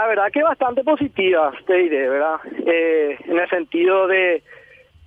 la 0.00 0.06
verdad 0.06 0.32
que 0.32 0.42
bastante 0.42 0.82
positiva, 0.82 1.52
te 1.66 1.74
diré, 1.74 2.08
¿verdad? 2.08 2.40
Eh, 2.66 3.18
en 3.26 3.38
el 3.38 3.48
sentido 3.50 4.06
de, 4.06 4.42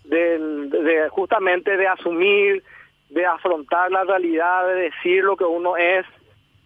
de, 0.03 1.07
justamente 1.09 1.75
de 1.77 1.87
asumir, 1.87 2.63
de 3.09 3.25
afrontar 3.25 3.91
la 3.91 4.03
realidad, 4.03 4.67
de 4.67 4.75
decir 4.75 5.23
lo 5.23 5.35
que 5.35 5.45
uno 5.45 5.77
es, 5.77 6.05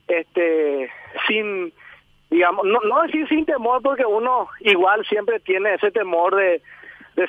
este, 0.09 0.91
sin, 1.25 1.71
digamos, 2.29 2.65
no, 2.65 2.81
no 2.81 3.03
decir 3.03 3.29
sin 3.29 3.45
temor, 3.45 3.81
porque 3.81 4.05
uno 4.05 4.49
igual 4.59 5.05
siempre 5.05 5.39
tiene 5.39 5.75
ese 5.75 5.91
temor 5.91 6.35
de, 6.35 6.62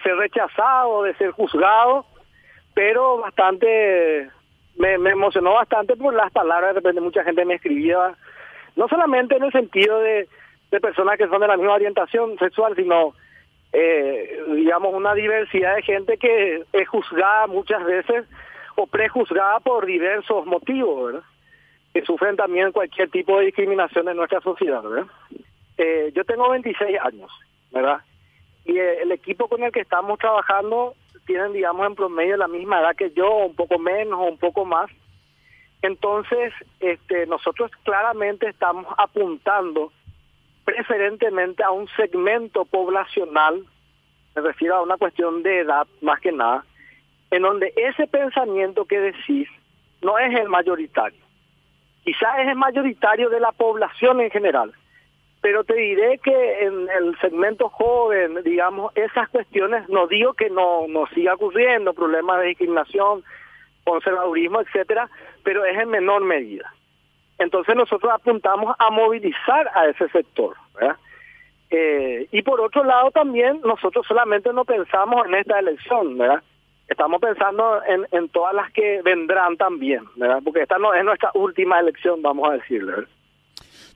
ser 0.02 0.16
rechazado, 0.16 1.04
de 1.04 1.14
ser 1.14 1.30
juzgado, 1.30 2.06
pero 2.74 3.18
bastante, 3.18 4.28
me, 4.76 4.98
me 4.98 5.10
emocionó 5.10 5.52
bastante 5.52 5.94
por 5.94 6.12
las 6.12 6.32
palabras, 6.32 6.74
de 6.74 6.80
repente 6.80 7.00
mucha 7.00 7.22
gente 7.22 7.44
me 7.44 7.54
escribía, 7.54 8.16
no 8.74 8.88
solamente 8.88 9.36
en 9.36 9.44
el 9.44 9.52
sentido 9.52 10.00
de 10.00 10.28
de 10.70 10.80
personas 10.80 11.18
que 11.18 11.28
son 11.28 11.40
de 11.40 11.48
la 11.48 11.56
misma 11.56 11.74
orientación 11.74 12.38
sexual, 12.38 12.74
sino, 12.76 13.14
eh, 13.72 14.42
digamos, 14.54 14.94
una 14.94 15.14
diversidad 15.14 15.76
de 15.76 15.82
gente 15.82 16.16
que 16.18 16.64
es 16.72 16.88
juzgada 16.88 17.46
muchas 17.46 17.84
veces 17.84 18.26
o 18.76 18.86
prejuzgada 18.86 19.60
por 19.60 19.86
diversos 19.86 20.46
motivos, 20.46 21.06
¿verdad? 21.06 21.22
Que 21.92 22.02
sufren 22.02 22.36
también 22.36 22.72
cualquier 22.72 23.10
tipo 23.10 23.38
de 23.38 23.46
discriminación 23.46 24.08
en 24.08 24.16
nuestra 24.16 24.40
sociedad, 24.40 24.82
¿verdad? 24.82 25.06
Eh, 25.78 26.12
yo 26.14 26.24
tengo 26.24 26.50
26 26.50 26.98
años, 27.00 27.30
¿verdad? 27.72 28.00
Y 28.64 28.78
el 28.78 29.10
equipo 29.12 29.48
con 29.48 29.62
el 29.62 29.72
que 29.72 29.80
estamos 29.80 30.18
trabajando 30.18 30.94
tienen, 31.26 31.52
digamos, 31.52 31.86
en 31.86 31.94
promedio 31.94 32.36
la 32.36 32.48
misma 32.48 32.80
edad 32.80 32.96
que 32.96 33.10
yo, 33.12 33.28
un 33.36 33.54
poco 33.54 33.78
menos 33.78 34.18
o 34.18 34.24
un 34.24 34.38
poco 34.38 34.64
más. 34.64 34.90
Entonces, 35.82 36.52
este, 36.80 37.26
nosotros 37.26 37.70
claramente 37.84 38.48
estamos 38.48 38.86
apuntando 38.96 39.92
preferentemente 40.68 41.62
a 41.62 41.70
un 41.70 41.88
segmento 41.96 42.66
poblacional, 42.66 43.64
me 44.36 44.42
refiero 44.42 44.76
a 44.76 44.82
una 44.82 44.98
cuestión 44.98 45.42
de 45.42 45.60
edad 45.60 45.86
más 46.02 46.20
que 46.20 46.30
nada, 46.30 46.62
en 47.30 47.40
donde 47.40 47.72
ese 47.74 48.06
pensamiento 48.06 48.84
que 48.84 49.00
decís 49.00 49.48
no 50.02 50.18
es 50.18 50.38
el 50.38 50.50
mayoritario. 50.50 51.18
Quizás 52.04 52.40
es 52.40 52.48
el 52.48 52.56
mayoritario 52.56 53.30
de 53.30 53.40
la 53.40 53.52
población 53.52 54.20
en 54.20 54.30
general, 54.30 54.74
pero 55.40 55.64
te 55.64 55.74
diré 55.74 56.18
que 56.18 56.64
en 56.66 56.86
el 56.90 57.18
segmento 57.18 57.70
joven, 57.70 58.42
digamos, 58.44 58.92
esas 58.94 59.26
cuestiones, 59.30 59.88
no 59.88 60.06
digo 60.06 60.34
que 60.34 60.50
no, 60.50 60.86
no 60.86 61.06
siga 61.14 61.32
ocurriendo, 61.32 61.94
problemas 61.94 62.40
de 62.40 62.48
discriminación, 62.48 63.24
conservadurismo, 63.84 64.60
etcétera, 64.60 65.08
pero 65.42 65.64
es 65.64 65.78
en 65.78 65.88
menor 65.88 66.24
medida. 66.24 66.70
Entonces 67.38 67.76
nosotros 67.76 68.12
apuntamos 68.12 68.74
a 68.78 68.90
movilizar 68.90 69.70
a 69.74 69.86
ese 69.86 70.08
sector. 70.08 70.56
Eh, 71.70 72.28
y 72.32 72.42
por 72.42 72.60
otro 72.60 72.82
lado 72.82 73.10
también 73.10 73.60
nosotros 73.62 74.06
solamente 74.06 74.52
no 74.52 74.64
pensamos 74.64 75.26
en 75.26 75.34
esta 75.34 75.58
elección, 75.58 76.16
¿verdad? 76.16 76.42
Estamos 76.88 77.20
pensando 77.20 77.82
en, 77.84 78.06
en 78.12 78.28
todas 78.30 78.54
las 78.54 78.72
que 78.72 79.02
vendrán 79.02 79.56
también, 79.56 80.02
¿verdad? 80.16 80.40
Porque 80.42 80.62
esta 80.62 80.78
no 80.78 80.94
es 80.94 81.04
nuestra 81.04 81.30
última 81.34 81.78
elección, 81.78 82.22
vamos 82.22 82.48
a 82.48 82.54
decirle. 82.54 83.06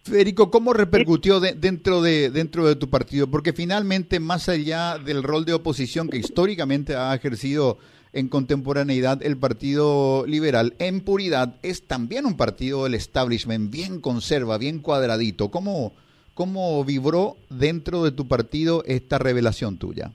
Federico, 0.04 0.50
¿cómo 0.50 0.72
repercutió 0.72 1.38
dentro 1.38 2.02
de 2.02 2.28
dentro 2.30 2.66
de 2.66 2.74
tu 2.74 2.90
partido? 2.90 3.30
Porque 3.30 3.52
finalmente, 3.52 4.18
más 4.18 4.48
allá 4.48 4.98
del 4.98 5.22
rol 5.22 5.44
de 5.44 5.54
oposición 5.54 6.08
que 6.08 6.18
históricamente 6.18 6.96
ha 6.96 7.14
ejercido 7.14 7.78
en 8.12 8.28
contemporaneidad 8.28 9.22
el 9.22 9.38
Partido 9.38 10.24
Liberal, 10.26 10.74
en 10.78 11.02
puridad 11.04 11.54
es 11.62 11.86
también 11.86 12.26
un 12.26 12.36
partido 12.36 12.84
del 12.84 12.94
establishment, 12.94 13.70
bien 13.70 14.00
conserva, 14.00 14.58
bien 14.58 14.80
cuadradito. 14.80 15.50
¿Cómo, 15.50 15.92
cómo 16.34 16.84
vibró 16.84 17.36
dentro 17.48 18.04
de 18.04 18.12
tu 18.12 18.28
partido 18.28 18.82
esta 18.86 19.18
revelación 19.18 19.78
tuya? 19.78 20.10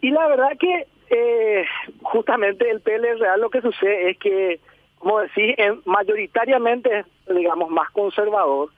Y 0.00 0.10
la 0.10 0.26
verdad 0.26 0.50
que 0.58 0.86
eh, 1.10 1.64
justamente 2.02 2.68
el 2.68 2.80
PL 2.80 3.18
Real 3.18 3.40
lo 3.40 3.50
que 3.50 3.60
sucede 3.60 4.10
es 4.10 4.18
que, 4.18 4.60
como 4.98 5.20
decís, 5.20 5.54
mayoritariamente 5.84 7.00
es, 7.00 7.06
digamos, 7.34 7.70
más 7.70 7.90
conservador, 7.92 8.70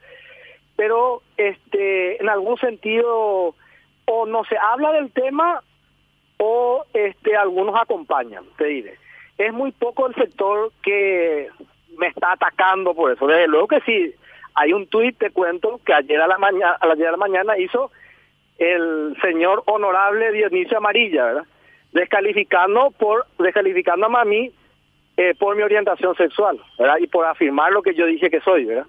pero 0.75 1.23
este 1.37 2.21
en 2.21 2.29
algún 2.29 2.57
sentido 2.59 3.55
o 4.05 4.25
no 4.25 4.43
se 4.45 4.55
habla 4.57 4.91
del 4.93 5.11
tema 5.11 5.63
o 6.37 6.85
este 6.93 7.35
algunos 7.35 7.75
acompañan, 7.79 8.43
te 8.57 8.65
diré. 8.65 8.95
Es 9.37 9.53
muy 9.53 9.71
poco 9.71 10.07
el 10.07 10.15
sector 10.15 10.71
que 10.81 11.49
me 11.97 12.07
está 12.07 12.33
atacando 12.33 12.93
por 12.93 13.11
eso. 13.11 13.27
Desde 13.27 13.47
luego 13.47 13.67
que 13.67 13.81
sí, 13.81 14.13
hay 14.55 14.73
un 14.73 14.87
tuit, 14.87 15.17
te 15.17 15.31
cuento, 15.31 15.79
que 15.85 15.93
ayer 15.93 16.19
a 16.21 16.27
la 16.27 16.37
mañana, 16.37 16.77
ayer 16.81 17.07
a 17.07 17.11
la 17.11 17.17
mañana 17.17 17.57
hizo 17.57 17.91
el 18.57 19.15
señor 19.21 19.63
honorable 19.67 20.31
Dionisio 20.31 20.77
Amarilla, 20.77 21.25
¿verdad? 21.25 21.45
Descalificando 21.91 22.91
por 22.91 23.25
descalificando 23.37 24.07
a 24.07 24.25
mí 24.25 24.51
eh, 25.15 25.33
por 25.37 25.55
mi 25.55 25.63
orientación 25.63 26.15
sexual, 26.15 26.59
¿verdad? 26.77 26.97
Y 26.99 27.07
por 27.07 27.25
afirmar 27.25 27.71
lo 27.71 27.81
que 27.81 27.93
yo 27.93 28.05
dije 28.05 28.29
que 28.29 28.41
soy, 28.41 28.65
¿verdad? 28.65 28.85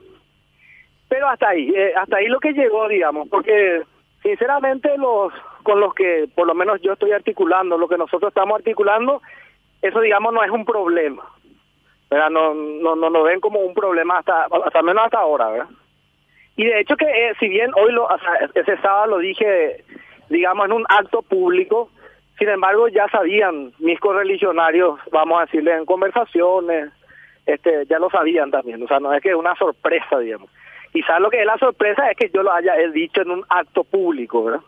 Pero 1.09 1.29
hasta 1.29 1.49
ahí, 1.49 1.73
eh, 1.75 1.93
hasta 1.97 2.19
ahí 2.19 2.27
lo 2.27 2.39
que 2.39 2.53
llegó, 2.53 2.87
digamos, 2.89 3.29
porque 3.29 3.83
sinceramente 4.23 4.97
los 4.99 5.33
con 5.69 5.81
los 5.81 5.93
que 5.93 6.27
por 6.35 6.47
lo 6.47 6.55
menos 6.55 6.81
yo 6.81 6.95
estoy 6.95 7.13
articulando, 7.13 7.77
lo 7.77 7.89
que 7.89 7.99
nosotros 7.99 8.31
estamos 8.31 8.57
articulando, 8.57 9.21
eso 9.83 10.01
digamos 10.01 10.33
no 10.33 10.43
es 10.43 10.51
un 10.51 10.65
problema. 10.65 11.23
¿verdad? 12.11 12.31
No, 12.31 12.55
no, 12.55 12.97
no 12.97 13.11
lo 13.11 13.25
ven 13.25 13.39
como 13.39 13.61
un 13.61 13.75
problema 13.75 14.19
hasta, 14.19 14.47
hasta 14.65 14.81
menos 14.83 15.05
hasta 15.05 15.19
ahora, 15.19 15.51
¿verdad? 15.51 15.69
Y 16.57 16.65
de 16.65 16.81
hecho 16.81 16.97
que 16.97 17.05
eh, 17.05 17.35
si 17.39 17.49
bien 17.49 17.71
hoy 17.77 17.93
lo, 17.93 18.09
ese 18.55 18.79
sábado 18.79 19.09
lo 19.09 19.19
dije, 19.19 19.85
digamos, 20.31 20.67
en 20.67 20.73
un 20.73 20.87
acto 20.89 21.21
público, 21.21 21.91
sin 22.39 22.49
embargo 22.49 22.89
ya 22.89 23.07
sabían 23.09 23.73
mis 23.79 24.01
correligionarios, 24.01 24.99
vamos 25.13 25.39
a 25.39 25.45
decirle 25.45 25.75
en 25.75 25.85
conversaciones, 25.85 26.91
este, 27.45 27.85
ya 27.85 27.99
lo 27.99 28.09
sabían 28.09 28.51
también, 28.51 28.83
o 28.83 28.89
sea, 28.89 29.01
no 29.01 29.13
es 29.13 29.23
que 29.23 29.29
es 29.29 29.35
una 29.35 29.55
sorpresa, 29.57 30.19
digamos. 30.19 30.51
Quizás 30.93 31.21
lo 31.21 31.29
que 31.29 31.41
es 31.41 31.47
la 31.47 31.59
sorpresa 31.59 32.11
es 32.11 32.17
que 32.17 32.31
yo 32.31 32.43
lo 32.43 32.53
haya 32.53 32.75
dicho 32.93 33.21
en 33.21 33.31
un 33.33 33.45
acto 33.51 33.85
público, 33.85 34.45
¿verdad? 34.45 34.63